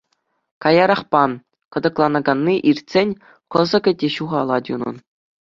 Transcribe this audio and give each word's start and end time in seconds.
Каярахпа, 0.63 1.23
кӑтӑкланаканни 1.73 2.55
иртсен, 2.69 3.09
кӑсӑкӗ 3.51 3.91
те 4.03 4.07
ҫухалать 4.17 4.71
унӑн. 4.77 4.97